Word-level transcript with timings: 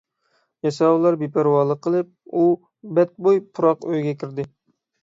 ياساۋۇللار 0.67 1.17
بىپەرۋالىق 1.19 1.83
قىلىپ، 1.85 2.11
ئۇ 2.41 2.49
بەتبۇي 2.99 3.45
پۇراق 3.53 3.89
ئۆيگە 3.93 4.21
كىردى. 4.25 4.53